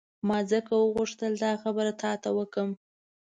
ما 0.27 0.39
ځکه 0.51 0.71
وغوښتل 0.77 1.31
دا 1.43 1.51
خبره 1.63 1.91
تا 2.01 2.11
ته 2.21 2.29
وکړم. 2.37 2.69